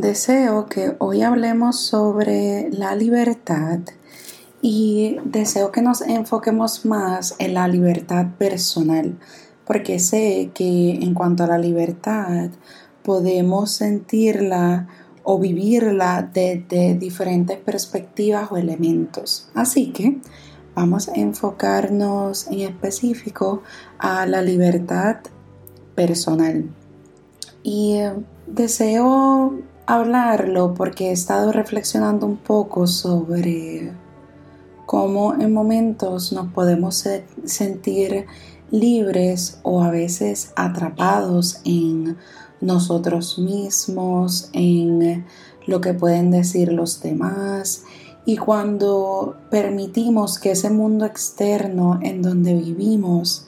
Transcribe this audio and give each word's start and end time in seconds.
Deseo 0.00 0.66
que 0.66 0.94
hoy 1.00 1.22
hablemos 1.22 1.80
sobre 1.80 2.70
la 2.70 2.94
libertad 2.94 3.80
y 4.62 5.16
deseo 5.24 5.72
que 5.72 5.82
nos 5.82 6.02
enfoquemos 6.02 6.86
más 6.86 7.34
en 7.40 7.54
la 7.54 7.66
libertad 7.66 8.26
personal, 8.38 9.18
porque 9.66 9.98
sé 9.98 10.52
que 10.54 10.90
en 11.02 11.14
cuanto 11.14 11.42
a 11.42 11.48
la 11.48 11.58
libertad 11.58 12.50
podemos 13.02 13.72
sentirla 13.72 14.86
o 15.24 15.40
vivirla 15.40 16.30
desde 16.32 16.94
diferentes 16.94 17.58
perspectivas 17.58 18.52
o 18.52 18.56
elementos. 18.56 19.50
Así 19.52 19.88
que 19.90 20.20
vamos 20.76 21.08
a 21.08 21.14
enfocarnos 21.14 22.46
en 22.46 22.60
específico 22.60 23.64
a 23.98 24.26
la 24.26 24.42
libertad 24.42 25.16
personal. 25.96 26.70
Y 27.64 27.96
eh, 27.96 28.12
deseo 28.46 29.58
hablarlo 29.88 30.74
porque 30.74 31.08
he 31.08 31.12
estado 31.12 31.50
reflexionando 31.50 32.26
un 32.26 32.36
poco 32.36 32.86
sobre 32.86 33.90
cómo 34.84 35.32
en 35.32 35.50
momentos 35.50 36.30
nos 36.30 36.52
podemos 36.52 37.08
sentir 37.46 38.26
libres 38.70 39.60
o 39.62 39.82
a 39.82 39.90
veces 39.90 40.52
atrapados 40.56 41.62
en 41.64 42.18
nosotros 42.60 43.38
mismos, 43.38 44.50
en 44.52 45.24
lo 45.66 45.80
que 45.80 45.94
pueden 45.94 46.30
decir 46.30 46.70
los 46.70 47.00
demás. 47.00 47.84
Y 48.26 48.36
cuando 48.36 49.38
permitimos 49.50 50.38
que 50.38 50.50
ese 50.50 50.68
mundo 50.68 51.06
externo 51.06 51.98
en 52.02 52.20
donde 52.20 52.52
vivimos 52.52 53.46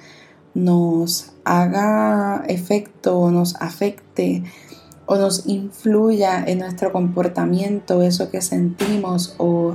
nos 0.55 1.33
haga 1.45 2.45
efecto, 2.49 3.31
nos 3.31 3.57
afecte 3.57 4.43
o 5.11 5.17
nos 5.17 5.49
influya 5.49 6.45
en 6.47 6.61
nuestro 6.61 6.93
comportamiento, 6.93 8.01
eso 8.01 8.31
que 8.31 8.41
sentimos 8.41 9.35
o 9.39 9.75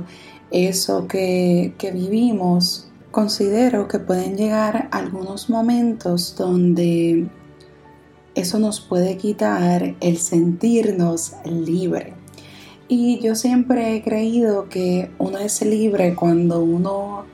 eso 0.50 1.06
que, 1.06 1.74
que 1.76 1.90
vivimos, 1.90 2.88
considero 3.10 3.86
que 3.86 3.98
pueden 3.98 4.38
llegar 4.38 4.88
algunos 4.92 5.50
momentos 5.50 6.36
donde 6.38 7.28
eso 8.34 8.58
nos 8.58 8.80
puede 8.80 9.18
quitar 9.18 9.94
el 10.00 10.16
sentirnos 10.16 11.34
libre. 11.44 12.14
Y 12.88 13.18
yo 13.20 13.34
siempre 13.34 13.94
he 13.94 14.02
creído 14.02 14.70
que 14.70 15.10
uno 15.18 15.36
es 15.36 15.60
libre 15.60 16.14
cuando 16.14 16.64
uno 16.64 17.26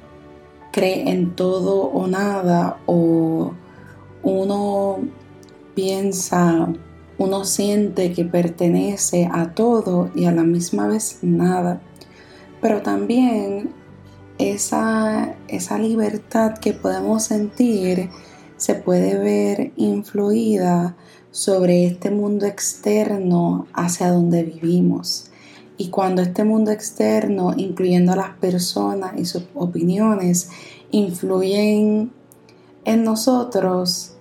cree 0.72 1.08
en 1.08 1.36
todo 1.36 1.82
o 1.82 2.08
nada 2.08 2.78
o 2.86 3.52
uno 4.24 4.98
piensa 5.76 6.68
uno 7.18 7.44
siente 7.44 8.12
que 8.12 8.24
pertenece 8.24 9.28
a 9.30 9.54
todo 9.54 10.10
y 10.14 10.24
a 10.24 10.32
la 10.32 10.42
misma 10.42 10.88
vez 10.88 11.18
nada. 11.22 11.80
Pero 12.60 12.82
también 12.82 13.70
esa, 14.38 15.34
esa 15.48 15.78
libertad 15.78 16.58
que 16.58 16.72
podemos 16.72 17.24
sentir 17.24 18.10
se 18.56 18.74
puede 18.74 19.18
ver 19.18 19.72
influida 19.76 20.96
sobre 21.30 21.86
este 21.86 22.10
mundo 22.10 22.46
externo 22.46 23.66
hacia 23.72 24.10
donde 24.10 24.44
vivimos. 24.44 25.30
Y 25.78 25.88
cuando 25.88 26.22
este 26.22 26.44
mundo 26.44 26.70
externo, 26.70 27.54
incluyendo 27.56 28.12
a 28.12 28.16
las 28.16 28.36
personas 28.36 29.14
y 29.16 29.24
sus 29.24 29.44
opiniones, 29.54 30.50
influyen 30.92 32.12
en 32.84 33.04
nosotros, 33.04 34.11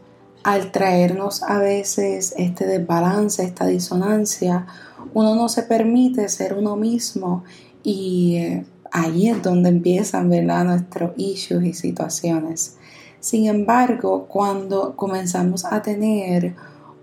al 0.43 0.71
traernos 0.71 1.43
a 1.43 1.59
veces 1.59 2.33
este 2.37 2.65
desbalance, 2.65 3.43
esta 3.43 3.65
disonancia, 3.67 4.65
uno 5.13 5.35
no 5.35 5.49
se 5.49 5.63
permite 5.63 6.27
ser 6.29 6.53
uno 6.53 6.75
mismo 6.75 7.43
y 7.83 8.35
eh, 8.37 8.65
ahí 8.91 9.29
es 9.29 9.41
donde 9.41 9.69
empiezan 9.69 10.29
¿verdad? 10.29 10.65
nuestros 10.65 11.11
issues 11.17 11.63
y 11.63 11.73
situaciones. 11.73 12.77
Sin 13.19 13.45
embargo, 13.47 14.25
cuando 14.27 14.95
comenzamos 14.95 15.65
a 15.65 15.81
tener 15.81 16.55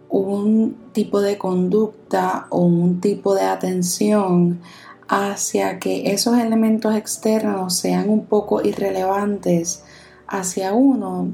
un 0.08 0.76
tipo 0.92 1.20
de 1.20 1.38
conducta 1.38 2.46
o 2.50 2.60
un 2.60 3.00
tipo 3.00 3.34
de 3.34 3.42
atención 3.42 4.60
hacia 5.06 5.78
que 5.78 6.12
esos 6.12 6.38
elementos 6.38 6.94
externos 6.94 7.76
sean 7.76 8.10
un 8.10 8.26
poco 8.26 8.62
irrelevantes 8.62 9.84
hacia 10.26 10.72
uno, 10.72 11.28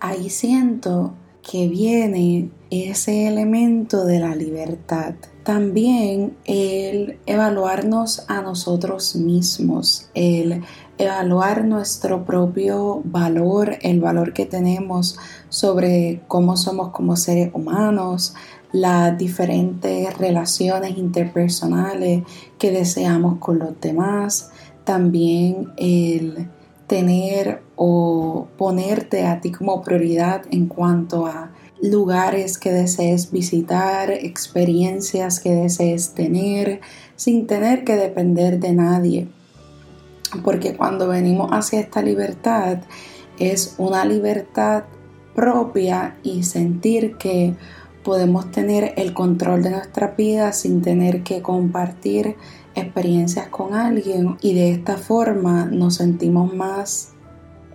ahí 0.00 0.30
siento 0.30 1.12
que 1.50 1.66
viene 1.66 2.48
ese 2.70 3.26
elemento 3.26 4.04
de 4.04 4.20
la 4.20 4.36
libertad. 4.36 5.14
También 5.42 6.36
el 6.44 7.18
evaluarnos 7.26 8.24
a 8.28 8.40
nosotros 8.40 9.16
mismos, 9.16 10.10
el 10.14 10.62
evaluar 10.96 11.64
nuestro 11.64 12.24
propio 12.24 13.02
valor, 13.04 13.78
el 13.82 14.00
valor 14.00 14.32
que 14.32 14.46
tenemos 14.46 15.18
sobre 15.48 16.22
cómo 16.28 16.56
somos 16.56 16.90
como 16.90 17.16
seres 17.16 17.50
humanos, 17.52 18.34
las 18.70 19.18
diferentes 19.18 20.16
relaciones 20.18 20.96
interpersonales 20.98 22.22
que 22.60 22.70
deseamos 22.70 23.38
con 23.40 23.58
los 23.58 23.80
demás, 23.80 24.52
también 24.84 25.72
el 25.76 26.48
tener 26.90 27.62
o 27.76 28.48
ponerte 28.58 29.24
a 29.24 29.40
ti 29.40 29.52
como 29.52 29.80
prioridad 29.80 30.42
en 30.50 30.66
cuanto 30.66 31.24
a 31.24 31.52
lugares 31.80 32.58
que 32.58 32.72
desees 32.72 33.30
visitar, 33.30 34.10
experiencias 34.10 35.38
que 35.38 35.54
desees 35.54 36.14
tener, 36.14 36.80
sin 37.14 37.46
tener 37.46 37.84
que 37.84 37.94
depender 37.94 38.58
de 38.58 38.72
nadie. 38.72 39.28
Porque 40.42 40.76
cuando 40.76 41.06
venimos 41.06 41.52
hacia 41.52 41.78
esta 41.78 42.02
libertad, 42.02 42.78
es 43.38 43.76
una 43.78 44.04
libertad 44.04 44.82
propia 45.36 46.16
y 46.24 46.42
sentir 46.42 47.18
que 47.18 47.54
podemos 48.02 48.50
tener 48.50 48.94
el 48.96 49.14
control 49.14 49.62
de 49.62 49.70
nuestra 49.70 50.08
vida 50.08 50.52
sin 50.52 50.82
tener 50.82 51.22
que 51.22 51.40
compartir 51.40 52.34
experiencias 52.74 53.48
con 53.48 53.74
alguien 53.74 54.36
y 54.40 54.54
de 54.54 54.70
esta 54.70 54.96
forma 54.96 55.66
nos 55.66 55.96
sentimos 55.96 56.54
más 56.54 57.12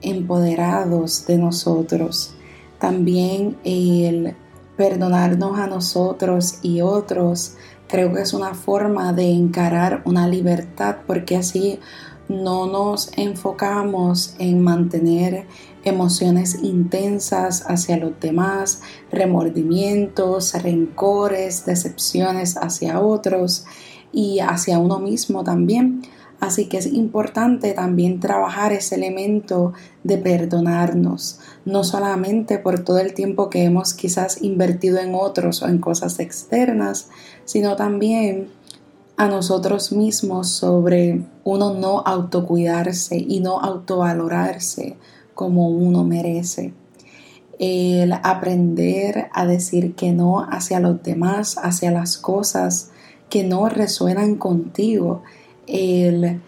empoderados 0.01 1.25
de 1.27 1.37
nosotros. 1.37 2.35
También 2.79 3.57
el 3.63 4.35
perdonarnos 4.77 5.57
a 5.57 5.67
nosotros 5.67 6.59
y 6.61 6.81
otros 6.81 7.55
creo 7.87 8.13
que 8.13 8.21
es 8.21 8.33
una 8.33 8.53
forma 8.53 9.13
de 9.13 9.31
encarar 9.31 10.01
una 10.05 10.27
libertad 10.27 10.97
porque 11.07 11.37
así 11.37 11.79
no 12.27 12.65
nos 12.65 13.11
enfocamos 13.17 14.35
en 14.39 14.61
mantener 14.61 15.45
emociones 15.83 16.63
intensas 16.63 17.63
hacia 17.67 17.97
los 17.97 18.19
demás, 18.19 18.81
remordimientos, 19.11 20.53
rencores, 20.61 21.65
decepciones 21.65 22.57
hacia 22.57 22.99
otros 22.99 23.65
y 24.15 24.39
hacia 24.39 24.79
uno 24.79 24.97
mismo 24.99 25.43
también. 25.43 26.01
Así 26.39 26.65
que 26.65 26.77
es 26.77 26.87
importante 26.87 27.73
también 27.73 28.19
trabajar 28.19 28.73
ese 28.73 28.95
elemento 28.95 29.73
de 30.03 30.17
perdonarnos, 30.17 31.39
no 31.65 31.83
solamente 31.83 32.57
por 32.57 32.79
todo 32.79 32.99
el 32.99 33.13
tiempo 33.13 33.49
que 33.49 33.63
hemos 33.63 33.93
quizás 33.93 34.41
invertido 34.41 34.99
en 34.99 35.15
otros 35.15 35.61
o 35.61 35.67
en 35.67 35.79
cosas 35.79 36.19
externas, 36.19 37.09
sino 37.45 37.75
también 37.75 38.49
a 39.17 39.27
nosotros 39.27 39.91
mismos 39.91 40.49
sobre 40.49 41.23
uno 41.43 41.73
no 41.73 42.01
autocuidarse 42.05 43.17
y 43.17 43.39
no 43.39 43.59
autovalorarse 43.59 44.97
como 45.33 45.69
uno 45.69 46.03
merece. 46.03 46.73
El 47.59 48.11
aprender 48.11 49.29
a 49.33 49.45
decir 49.45 49.95
que 49.95 50.11
no 50.11 50.41
hacia 50.41 50.81
los 50.81 51.01
demás, 51.01 51.57
hacia 51.57 51.91
las 51.91 52.17
cosas 52.17 52.91
que 53.35 53.43
no 53.43 53.67
resuenan 53.67 54.35
contigo. 54.35 55.21
El 55.67 56.39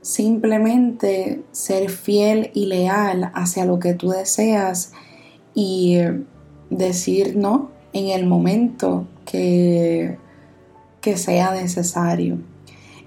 simplemente 0.00 1.42
ser 1.52 1.90
fiel 1.90 2.50
y 2.54 2.64
leal 2.64 3.30
hacia 3.34 3.66
lo 3.66 3.78
que 3.78 3.92
tú 3.92 4.08
deseas 4.08 4.94
y 5.54 5.98
decir 6.70 7.36
no 7.36 7.68
en 7.92 8.08
el 8.08 8.24
momento 8.24 9.06
que 9.26 10.16
que 11.02 11.18
sea 11.18 11.52
necesario. 11.52 12.38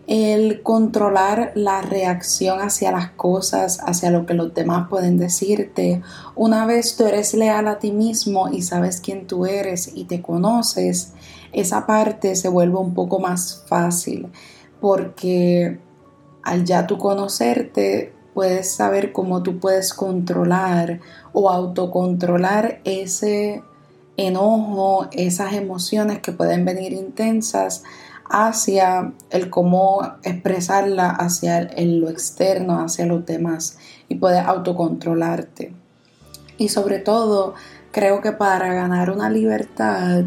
El 0.08 0.62
controlar 0.62 1.52
la 1.56 1.82
reacción 1.82 2.62
hacia 2.62 2.92
las 2.92 3.10
cosas, 3.12 3.80
hacia 3.86 4.12
lo 4.12 4.26
que 4.26 4.36
los 4.36 4.54
demás 4.54 4.88
pueden 4.88 5.18
decirte. 5.18 6.02
Una 6.36 6.66
vez 6.66 6.96
tú 6.96 7.06
eres 7.06 7.34
leal 7.34 7.68
a 7.68 7.80
ti 7.80 7.92
mismo 7.92 8.50
y 8.50 8.62
sabes 8.62 9.02
quién 9.02 9.26
tú 9.26 9.46
eres 9.46 9.92
y 9.96 10.04
te 10.06 10.22
conoces, 10.22 11.14
esa 11.54 11.88
parte 11.88 12.36
se 12.36 12.50
vuelve 12.50 12.78
un 12.78 12.94
poco 12.94 13.20
más 13.20 13.64
fácil 13.68 14.30
porque 14.80 15.80
al 16.44 16.64
ya 16.64 16.86
tú 16.86 16.98
conocerte 16.98 18.14
puedes 18.36 18.72
saber 18.72 19.12
cómo 19.12 19.42
tú 19.42 19.60
puedes 19.60 19.94
controlar 19.94 21.00
o 21.34 21.50
autocontrolar 21.50 22.82
ese 22.84 23.64
enojo, 24.18 25.08
esas 25.12 25.54
emociones 25.54 26.20
que 26.20 26.34
pueden 26.34 26.66
venir 26.66 26.94
intensas 26.94 27.84
hacia 28.30 29.14
el 29.30 29.50
cómo 29.50 30.02
expresarla 30.24 31.10
hacia 31.10 31.60
el, 31.60 32.00
lo 32.00 32.10
externo, 32.10 32.80
hacia 32.80 33.06
los 33.06 33.26
demás 33.26 33.78
y 34.10 34.16
poder 34.16 34.46
autocontrolarte. 34.46 35.74
Y 36.58 36.70
sobre 36.70 37.00
todo, 37.00 37.54
creo 37.92 38.22
que 38.22 38.32
para 38.32 38.74
ganar 38.74 39.10
una 39.12 39.30
libertad 39.30 40.24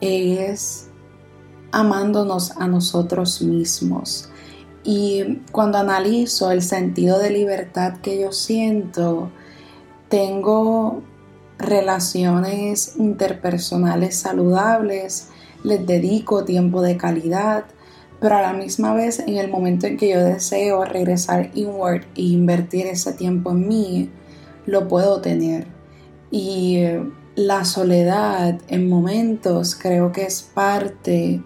es 0.00 0.88
amándonos 1.72 2.56
a 2.58 2.68
nosotros 2.68 3.42
mismos. 3.42 4.28
Y 4.84 5.40
cuando 5.52 5.78
analizo 5.78 6.50
el 6.50 6.62
sentido 6.62 7.18
de 7.18 7.30
libertad 7.30 7.98
que 7.98 8.20
yo 8.20 8.32
siento, 8.32 9.30
tengo 10.08 11.02
relaciones 11.58 12.96
interpersonales 12.96 14.16
saludables, 14.16 15.28
les 15.62 15.86
dedico 15.86 16.44
tiempo 16.44 16.82
de 16.82 16.96
calidad, 16.96 17.64
pero 18.20 18.36
a 18.36 18.42
la 18.42 18.52
misma 18.52 18.94
vez 18.94 19.18
en 19.18 19.36
el 19.36 19.50
momento 19.50 19.86
en 19.86 19.96
que 19.96 20.10
yo 20.10 20.22
deseo 20.22 20.84
regresar 20.84 21.50
inward 21.54 22.02
e 22.14 22.22
invertir 22.22 22.86
ese 22.86 23.12
tiempo 23.12 23.50
en 23.50 23.68
mí, 23.68 24.10
lo 24.66 24.88
puedo 24.88 25.20
tener. 25.20 25.66
Y 26.30 26.76
eh, 26.76 27.02
la 27.34 27.64
soledad 27.64 28.60
en 28.68 28.88
momentos 28.88 29.74
creo 29.74 30.12
que 30.12 30.24
es 30.24 30.42
parte 30.42 31.42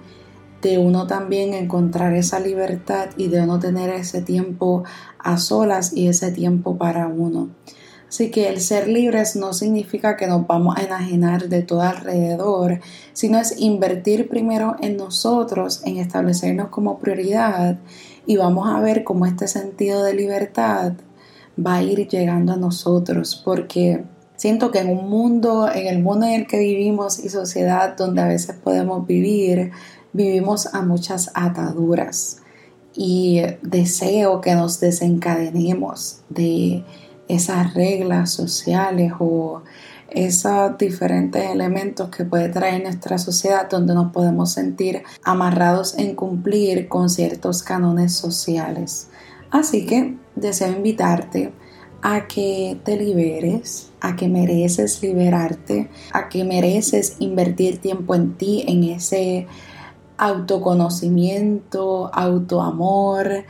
de 0.63 0.79
uno 0.79 1.07
también 1.07 1.55
encontrar 1.55 2.15
esa 2.15 2.41
libertad 2.41 3.11
y 3.17 3.29
de 3.29 3.43
uno 3.43 3.59
tener 3.59 3.91
ese 3.91 4.21
tiempo 4.21 4.85
a 5.19 5.39
solas 5.39 5.93
y 5.93 6.09
ese 6.09 6.33
tiempo 6.33 6.77
para 6.77 7.07
uno. 7.07 7.51
Así 8.09 8.31
que 8.31 8.49
el 8.49 8.61
ser 8.61 8.87
libres 8.87 9.35
no 9.35 9.53
significa 9.53 10.17
que 10.17 10.29
nos 10.29 10.47
vamos 10.47 10.77
a 10.77 10.83
enajenar 10.83 11.49
de 11.49 11.63
todo 11.63 11.83
alrededor, 11.83 12.81
sino 13.13 13.39
es 13.39 13.59
invertir 13.59 14.29
primero 14.29 14.77
en 14.81 14.97
nosotros, 14.97 15.83
en 15.85 15.97
establecernos 15.97 16.69
como 16.69 16.99
prioridad 16.99 17.79
y 18.25 18.37
vamos 18.37 18.69
a 18.69 18.81
ver 18.81 19.03
cómo 19.03 19.27
este 19.27 19.49
sentido 19.49 20.05
de 20.05 20.15
libertad 20.15 20.93
va 21.59 21.77
a 21.77 21.83
ir 21.83 22.07
llegando 22.09 22.53
a 22.53 22.57
nosotros, 22.57 23.41
porque 23.45 24.05
siento 24.37 24.71
que 24.71 24.81
en 24.81 24.91
un 24.91 25.09
mundo, 25.09 25.69
en 25.73 25.87
el 25.87 26.03
mundo 26.03 26.27
en 26.27 26.33
el 26.35 26.47
que 26.47 26.59
vivimos 26.59 27.19
y 27.19 27.29
sociedad 27.29 27.97
donde 27.97 28.23
a 28.23 28.29
veces 28.29 28.55
podemos 28.57 29.07
vivir, 29.07 29.73
vivimos 30.13 30.75
a 30.75 30.83
muchas 30.83 31.31
ataduras 31.35 32.39
y 32.95 33.43
deseo 33.63 34.41
que 34.41 34.55
nos 34.55 34.81
desencadenemos 34.81 36.21
de 36.29 36.85
esas 37.29 37.75
reglas 37.75 38.31
sociales 38.31 39.13
o 39.19 39.63
esos 40.09 40.79
diferentes 40.79 41.51
elementos 41.51 42.09
que 42.11 42.25
puede 42.25 42.49
traer 42.49 42.83
nuestra 42.83 43.19
sociedad 43.19 43.69
donde 43.69 43.95
nos 43.95 44.13
podemos 44.13 44.53
sentir 44.53 45.03
amarrados 45.25 45.99
en 45.99 46.15
cumplir 46.15 46.89
con 46.89 47.11
ciertos 47.11 47.63
cánones 47.63 48.15
sociales. 48.15 49.09
Así 49.51 49.85
que 49.87 50.17
deseo 50.35 50.73
invitarte 50.73 51.53
a 52.03 52.29
que 52.29 52.79
te 52.85 52.97
liberes, 52.97 53.91
a 54.01 54.15
que 54.17 54.29
mereces 54.29 55.03
liberarte, 55.03 55.91
a 56.13 56.29
que 56.29 56.45
mereces 56.45 57.17
invertir 57.19 57.79
tiempo 57.79 58.15
en 58.15 58.35
ti, 58.35 58.65
en 58.69 58.85
ese 58.85 59.47
autoconocimiento, 60.19 62.11
autoamor, 62.15 63.45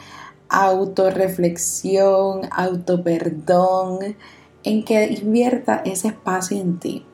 autorreflexión, 0.49 2.43
autoperdón, 2.51 4.17
en 4.65 4.85
que 4.85 5.07
invierta 5.07 5.83
ese 5.85 6.09
espacio 6.09 6.59
en 6.59 6.79
ti. 6.79 7.07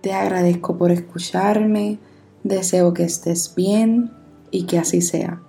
Te 0.00 0.12
agradezco 0.12 0.78
por 0.78 0.90
escucharme, 0.90 1.98
deseo 2.42 2.92
que 2.92 3.04
estés 3.04 3.54
bien 3.54 4.10
y 4.50 4.64
que 4.64 4.78
así 4.78 5.00
sea. 5.00 5.42